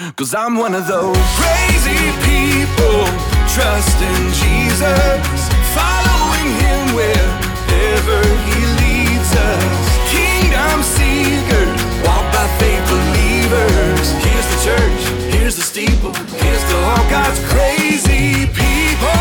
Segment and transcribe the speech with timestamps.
[0.00, 3.04] Cause I'm one of those crazy people,
[3.52, 5.40] trusting Jesus,
[5.76, 8.16] following him wherever
[8.48, 9.76] he leads us.
[10.08, 14.08] Kingdom seekers, walk by faith believers.
[14.24, 15.02] Here's the church,
[15.36, 19.20] here's the steeple, here's to all God's crazy people.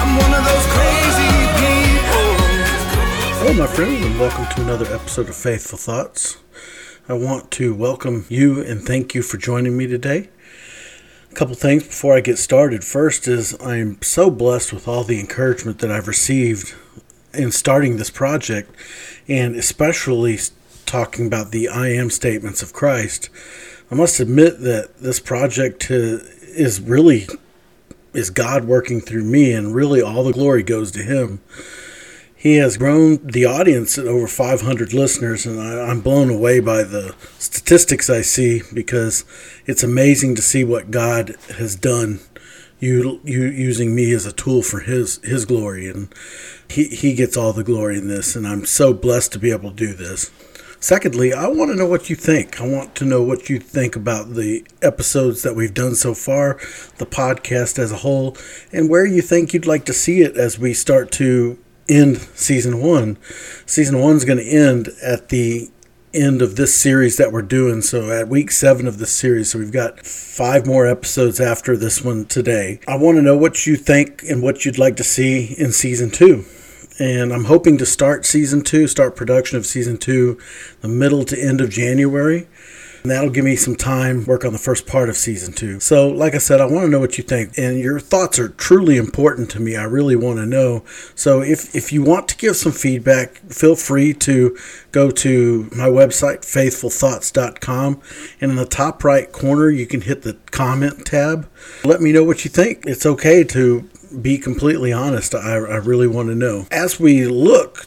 [0.00, 2.28] I'm one of those crazy people.
[3.36, 6.38] Hello, my friends, and welcome to another episode of Faithful Thoughts.
[7.10, 10.28] I want to welcome you and thank you for joining me today.
[11.30, 12.84] A couple things before I get started.
[12.84, 16.74] First is I am so blessed with all the encouragement that I've received
[17.32, 18.70] in starting this project,
[19.26, 20.38] and especially
[20.84, 23.30] talking about the I am statements of Christ.
[23.90, 27.26] I must admit that this project uh, is really
[28.12, 31.40] is God working through me, and really all the glory goes to Him.
[32.38, 36.84] He has grown the audience at over 500 listeners, and I, am blown away by
[36.84, 39.24] the statistics I see because
[39.66, 42.20] it's amazing to see what God has done.
[42.78, 46.14] You, you using me as a tool for His His glory, and
[46.70, 49.70] He He gets all the glory in this, and I'm so blessed to be able
[49.70, 50.30] to do this.
[50.78, 52.60] Secondly, I want to know what you think.
[52.60, 56.54] I want to know what you think about the episodes that we've done so far,
[56.98, 58.36] the podcast as a whole,
[58.70, 62.80] and where you think you'd like to see it as we start to end season
[62.80, 63.18] one.
[63.66, 65.70] Season one's going to end at the
[66.14, 67.82] end of this series that we're doing.
[67.82, 72.02] So at week seven of this series, so we've got five more episodes after this
[72.02, 72.80] one today.
[72.88, 76.10] I want to know what you think and what you'd like to see in season
[76.10, 76.44] two.
[76.98, 80.38] And I'm hoping to start season two, start production of season two,
[80.80, 82.48] the middle to end of January.
[83.02, 85.80] And that'll give me some time work on the first part of season two.
[85.80, 88.48] So, like I said, I want to know what you think, and your thoughts are
[88.48, 89.76] truly important to me.
[89.76, 90.84] I really want to know.
[91.14, 94.56] So, if if you want to give some feedback, feel free to
[94.92, 98.00] go to my website faithfulthoughts.com,
[98.40, 101.48] and in the top right corner, you can hit the comment tab.
[101.84, 102.84] Let me know what you think.
[102.86, 103.88] It's okay to
[104.20, 105.34] be completely honest.
[105.34, 106.66] I, I really want to know.
[106.70, 107.86] As we look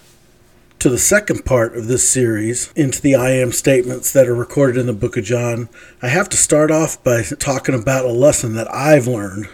[0.82, 4.80] to the second part of this series, into the I am statements that are recorded
[4.80, 5.70] in the book of John,
[6.02, 9.48] I have to start off by talking about a lesson that I've learned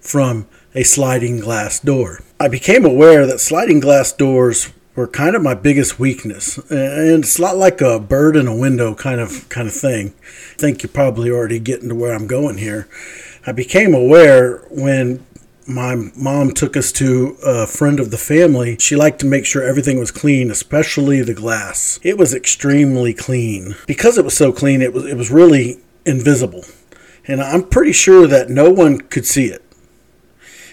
[0.00, 2.24] from a sliding glass door.
[2.40, 7.38] I became aware that sliding glass doors were kind of my biggest weakness and it's
[7.38, 10.92] not like a bird in a window kind of kind of thing i think you're
[10.92, 12.88] probably already getting to where i'm going here
[13.44, 15.26] i became aware when
[15.66, 18.76] my mom took us to a friend of the family.
[18.78, 21.98] She liked to make sure everything was clean, especially the glass.
[22.02, 23.74] It was extremely clean.
[23.86, 26.64] Because it was so clean, it was it was really invisible.
[27.26, 29.64] And I'm pretty sure that no one could see it.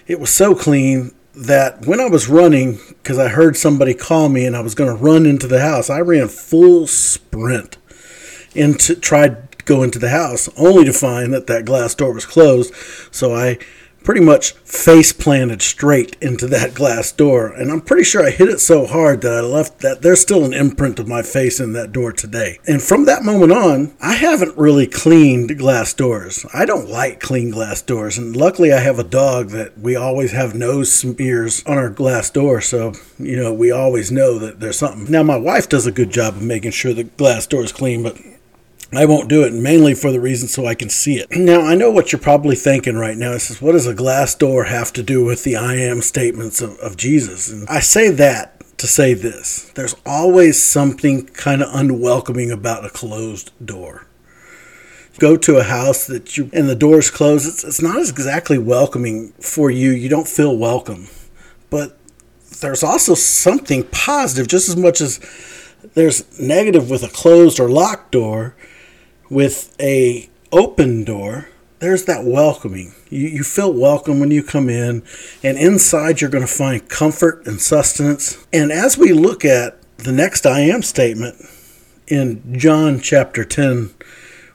[0.08, 4.46] It was so clean that when I was running, because I heard somebody call me
[4.46, 7.78] and I was going to run into the house, I ran full sprint
[8.54, 12.26] into tried to go into the house, only to find that that glass door was
[12.26, 12.74] closed.
[13.12, 13.60] So I
[14.04, 17.48] pretty much face planted straight into that glass door.
[17.48, 20.46] And I'm pretty sure I hit it so hard that I left that there's still
[20.46, 22.60] an imprint of my face in that door today.
[22.68, 26.46] And from that moment on, I haven't really cleaned glass doors.
[26.54, 28.18] I don't like clean glass doors.
[28.18, 32.30] And luckily, I have a dog that we always have nose smears on our glass
[32.30, 32.62] door.
[32.62, 35.12] So, you know, we always know that there's something.
[35.12, 38.04] Now, my wife does a good job of making sure the glass door is clean,
[38.04, 38.18] but
[38.94, 41.32] I won't do it mainly for the reason so I can see it.
[41.32, 43.32] Now, I know what you're probably thinking right now.
[43.32, 46.62] This is what does a glass door have to do with the I am statements
[46.62, 47.50] of, of Jesus?
[47.50, 52.90] And I say that to say this there's always something kind of unwelcoming about a
[52.90, 54.08] closed door.
[55.20, 59.32] Go to a house that you and the door's closed, it's, it's not exactly welcoming
[59.40, 59.92] for you.
[59.92, 61.08] You don't feel welcome.
[61.70, 61.98] But
[62.60, 65.20] there's also something positive, just as much as
[65.94, 68.56] there's negative with a closed or locked door
[69.32, 71.48] with a open door
[71.80, 72.94] there's that welcoming.
[73.10, 75.02] You, you feel welcome when you come in
[75.42, 78.46] and inside you're going to find comfort and sustenance.
[78.54, 81.38] And as we look at the next i am statement
[82.08, 83.92] in john chapter 10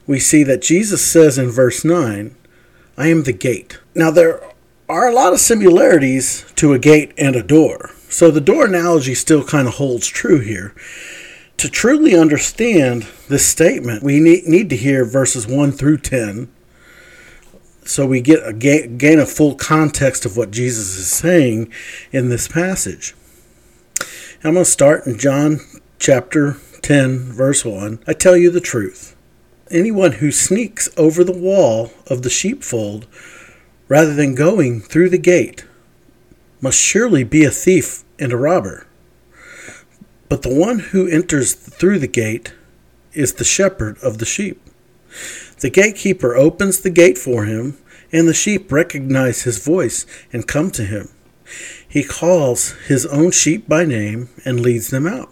[0.05, 2.35] we see that jesus says in verse 9
[2.97, 3.79] i am the gate.
[3.95, 4.41] Now there
[4.89, 7.91] are a lot of similarities to a gate and a door.
[8.09, 10.73] So the door analogy still kind of holds true here
[11.57, 16.49] to truly understand this statement, we need, need to hear verses 1 through 10
[17.87, 21.71] so we get a gain, gain a full context of what Jesus is saying
[22.11, 23.15] in this passage.
[24.43, 25.59] I'm going to start in John
[25.99, 27.99] chapter 10, verse 1.
[28.07, 29.15] I tell you the truth.
[29.71, 33.07] Anyone who sneaks over the wall of the sheepfold
[33.87, 35.65] rather than going through the gate
[36.61, 38.86] must surely be a thief and a robber.
[40.29, 42.53] But the one who enters through the gate
[43.13, 44.61] is the shepherd of the sheep.
[45.59, 47.77] The gatekeeper opens the gate for him,
[48.11, 51.09] and the sheep recognize his voice and come to him.
[51.87, 55.31] He calls his own sheep by name and leads them out.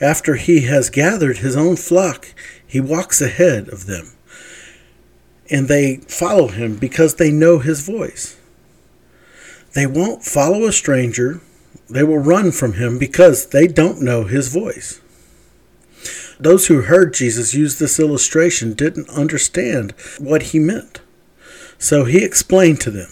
[0.00, 2.34] After he has gathered his own flock,
[2.66, 4.12] he walks ahead of them,
[5.50, 8.36] and they follow him because they know his voice.
[9.72, 11.40] They won't follow a stranger,
[11.88, 15.00] they will run from him because they don't know his voice.
[16.38, 21.00] Those who heard Jesus use this illustration didn't understand what he meant.
[21.78, 23.10] So he explained to them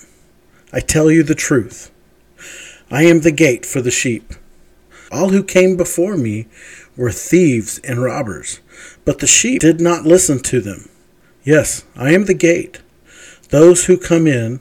[0.73, 1.91] I tell you the truth.
[2.91, 4.35] I am the gate for the sheep.
[5.11, 6.47] All who came before me
[6.97, 8.61] were thieves and robbers,
[9.05, 10.89] but the sheep did not listen to them.
[11.45, 12.81] Yes, I am the gate.
[13.51, 14.61] Those who come in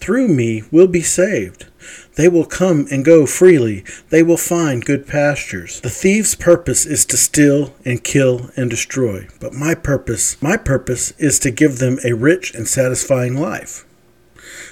[0.00, 1.66] through me will be saved.
[2.14, 3.84] They will come and go freely.
[4.10, 5.80] They will find good pastures.
[5.80, 9.28] The thief's purpose is to steal and kill and destroy.
[9.40, 13.86] But my purpose, my purpose is to give them a rich and satisfying life.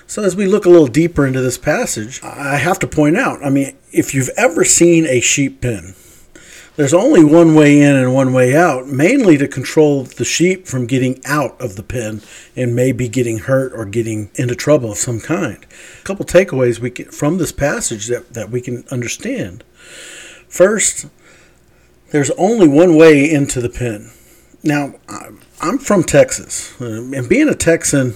[0.06, 3.44] So as we look a little deeper into this passage, I have to point out,
[3.44, 5.94] I mean, if you've ever seen a sheep pen,
[6.80, 10.86] there's only one way in and one way out, mainly to control the sheep from
[10.86, 12.22] getting out of the pen
[12.56, 15.66] and maybe getting hurt or getting into trouble of some kind.
[16.00, 19.62] A couple takeaways we get from this passage that, that we can understand.
[20.48, 21.04] First,
[22.12, 24.10] there's only one way into the pen.
[24.62, 24.94] Now,
[25.60, 28.14] I'm from Texas, uh, and being a Texan,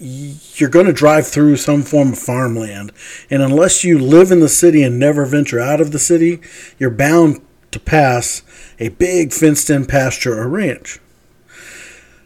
[0.00, 2.90] you're going to drive through some form of farmland.
[3.30, 6.40] And unless you live in the city and never venture out of the city,
[6.76, 7.40] you're bound
[7.70, 8.42] to pass
[8.78, 10.98] a big fenced in pasture or ranch.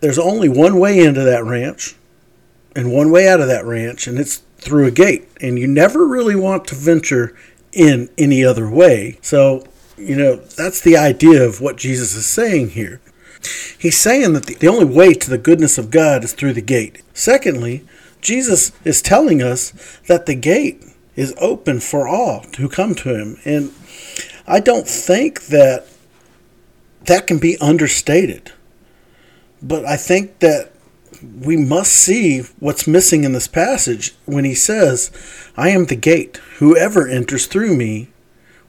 [0.00, 1.96] There's only one way into that ranch
[2.76, 5.28] and one way out of that ranch, and it's through a gate.
[5.40, 7.36] And you never really want to venture
[7.72, 9.18] in any other way.
[9.22, 13.00] So, you know, that's the idea of what Jesus is saying here.
[13.78, 17.02] He's saying that the, only way to the goodness of God is through the gate.
[17.12, 17.84] Secondly,
[18.20, 20.82] Jesus is telling us that the gate
[21.14, 23.38] is open for all who come to him.
[23.44, 23.70] And
[24.46, 25.86] I don't think that
[27.06, 28.52] that can be understated.
[29.62, 30.72] But I think that
[31.22, 35.10] we must see what's missing in this passage when he says,
[35.56, 36.36] I am the gate.
[36.58, 38.08] Whoever enters through me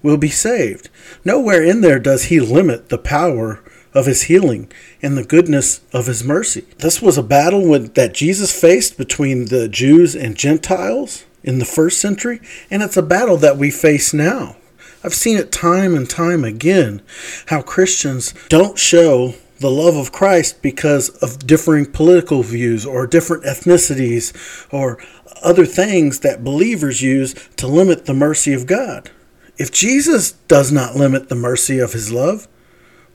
[0.02, 0.90] will be saved.
[1.26, 3.62] Nowhere in there does he limit the power
[3.94, 6.66] of his healing and the goodness of his mercy.
[6.78, 12.00] This was a battle that Jesus faced between the Jews and Gentiles in the first
[12.00, 14.58] century, and it's a battle that we face now.
[15.06, 17.04] I've seen it time and time again
[17.46, 23.44] how Christians don't show the love of Christ because of differing political views or different
[23.44, 24.34] ethnicities
[24.74, 24.98] or
[25.44, 29.12] other things that believers use to limit the mercy of God.
[29.58, 32.48] If Jesus does not limit the mercy of his love,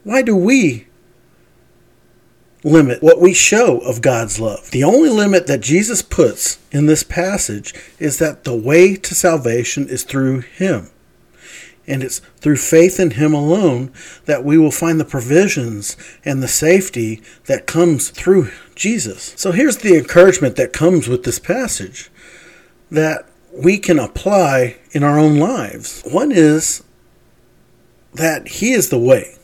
[0.04, 0.86] why do we
[2.62, 4.70] limit what we show of God's love?
[4.70, 9.88] The only limit that Jesus puts in this passage is that the way to salvation
[9.88, 10.88] is through him
[11.90, 13.92] and it's through faith in Him alone
[14.24, 19.34] that we will find the provisions and the safety that comes through Jesus.
[19.36, 22.10] So here's the encouragement that comes with this passage
[22.90, 26.02] that we can apply in our own lives.
[26.10, 26.84] One is
[28.14, 29.34] that He is the way.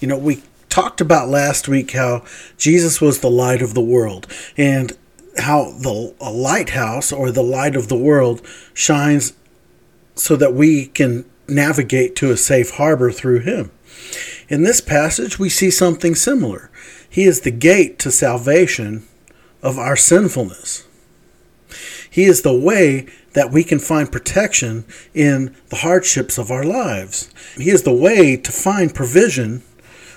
[0.00, 2.24] You know, we talked about last week how
[2.56, 4.26] Jesus was the light of the world
[4.56, 4.96] and
[5.38, 8.42] how the a lighthouse or the light of the world
[8.74, 9.34] shines
[10.14, 13.70] so that we can navigate to a safe harbor through him.
[14.48, 16.70] In this passage, we see something similar.
[17.08, 19.06] He is the gate to salvation
[19.62, 20.86] of our sinfulness.
[22.10, 24.84] He is the way that we can find protection
[25.14, 27.32] in the hardships of our lives.
[27.56, 29.62] He is the way to find provision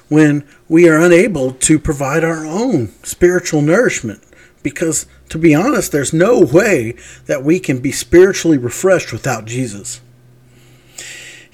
[0.10, 4.22] when we are unable to provide our own spiritual nourishment.
[4.62, 6.96] Because, to be honest, there's no way
[7.28, 10.02] that we can be spiritually refreshed without Jesus.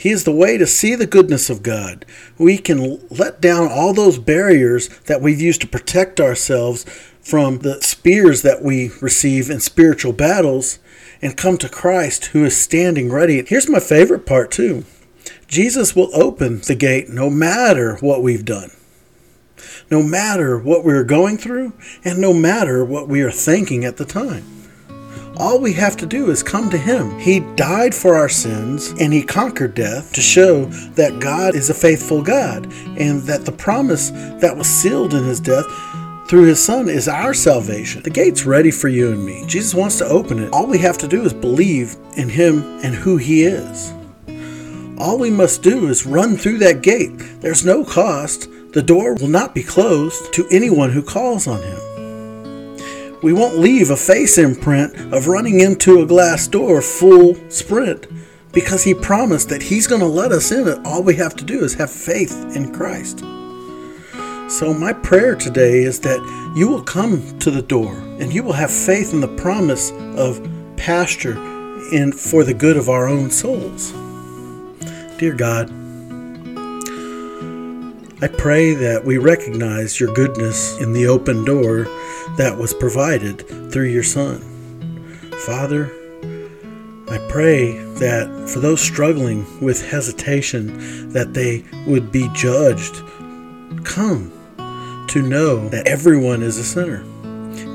[0.01, 2.07] He is the way to see the goodness of God.
[2.39, 6.85] We can let down all those barriers that we've used to protect ourselves
[7.21, 10.79] from the spears that we receive in spiritual battles
[11.21, 13.43] and come to Christ who is standing ready.
[13.45, 14.85] Here's my favorite part, too
[15.47, 18.71] Jesus will open the gate no matter what we've done,
[19.91, 24.05] no matter what we're going through, and no matter what we are thinking at the
[24.05, 24.60] time.
[25.41, 27.17] All we have to do is come to Him.
[27.17, 31.73] He died for our sins and He conquered death to show that God is a
[31.73, 35.65] faithful God and that the promise that was sealed in His death
[36.27, 38.03] through His Son is our salvation.
[38.03, 39.43] The gate's ready for you and me.
[39.47, 40.53] Jesus wants to open it.
[40.53, 43.91] All we have to do is believe in Him and who He is.
[44.99, 47.17] All we must do is run through that gate.
[47.41, 51.90] There's no cost, The door will not be closed to anyone who calls on him.
[53.21, 58.07] We won't leave a face imprint of running into a glass door full sprint
[58.51, 60.79] because he promised that he's going to let us in it.
[60.85, 63.19] All we have to do is have faith in Christ.
[64.49, 66.19] So, my prayer today is that
[66.55, 70.45] you will come to the door and you will have faith in the promise of
[70.75, 71.37] pasture
[71.93, 73.91] and for the good of our own souls.
[75.19, 75.69] Dear God,
[78.23, 81.85] I pray that we recognize your goodness in the open door
[82.37, 84.39] that was provided through your Son.
[85.47, 85.85] Father,
[87.09, 93.01] I pray that for those struggling with hesitation, that they would be judged.
[93.83, 94.31] Come
[95.07, 97.01] to know that everyone is a sinner.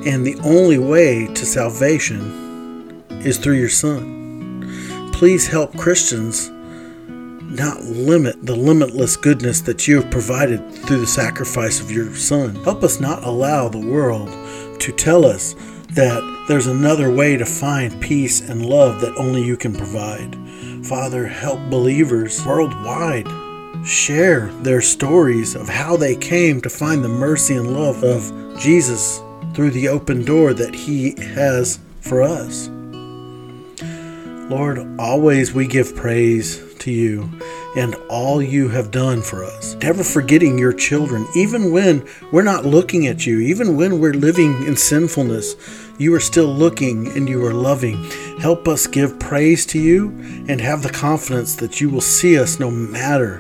[0.07, 5.11] And the only way to salvation is through your Son.
[5.13, 6.53] Please help Christians
[7.49, 12.55] not limit the limitless goodness that you have provided through the sacrifice of your Son.
[12.57, 14.29] Help us not allow the world
[14.81, 15.55] to tell us
[15.91, 20.37] that there's another way to find peace and love that only you can provide.
[20.85, 23.27] Father, help believers worldwide
[23.87, 29.21] share their stories of how they came to find the mercy and love of Jesus
[29.55, 32.69] through the open door that He has for us.
[34.51, 37.29] Lord, always we give praise to you
[37.77, 39.75] and all you have done for us.
[39.83, 44.63] Never forgetting your children, even when we're not looking at you, even when we're living
[44.63, 45.57] in sinfulness,
[45.99, 48.05] you are still looking and you are loving.
[48.39, 50.11] Help us give praise to you
[50.49, 53.39] and have the confidence that you will see us no matter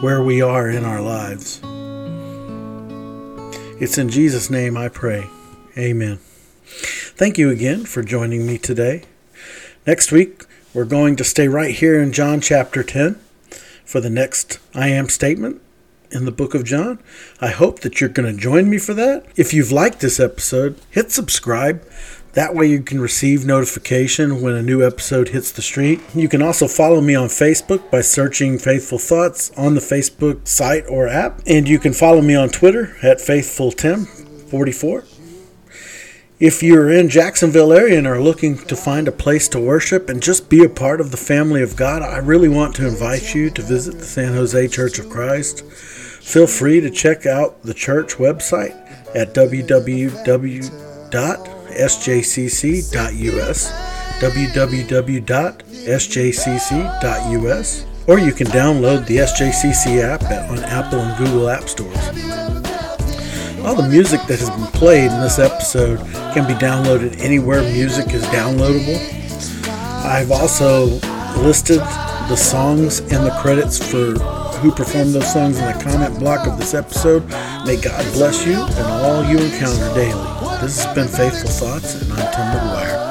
[0.00, 1.60] where we are in our lives.
[3.82, 5.26] It's in Jesus' name I pray.
[5.76, 6.18] Amen.
[6.64, 9.02] Thank you again for joining me today.
[9.84, 13.14] Next week, we're going to stay right here in John chapter 10
[13.84, 15.62] for the next I am statement
[16.10, 16.98] in the book of John.
[17.40, 19.24] I hope that you're going to join me for that.
[19.36, 21.86] If you've liked this episode, hit subscribe.
[22.32, 26.00] That way you can receive notification when a new episode hits the street.
[26.12, 30.84] You can also follow me on Facebook by searching Faithful Thoughts on the Facebook site
[30.88, 31.40] or app.
[31.46, 35.13] And you can follow me on Twitter at FaithfulTim44.
[36.44, 40.22] If you're in Jacksonville area and are looking to find a place to worship and
[40.22, 43.48] just be a part of the family of God, I really want to invite you
[43.48, 45.64] to visit the San Jose Church of Christ.
[45.64, 48.76] Feel free to check out the church website
[49.16, 50.12] at www.sjcc.us,
[54.20, 54.86] www.sjcc.us,
[58.06, 62.63] or you can download the SJCC app on Apple and Google App Stores.
[63.64, 65.98] All the music that has been played in this episode
[66.34, 68.98] can be downloaded anywhere music is downloadable.
[70.04, 71.00] I've also
[71.40, 74.12] listed the songs and the credits for
[74.58, 77.26] who performed those songs in the comment block of this episode.
[77.64, 80.60] May God bless you and all you encounter daily.
[80.60, 83.03] This has been Faithful Thoughts, and I'm Tim McGuire.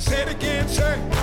[0.00, 1.19] Say it again, say.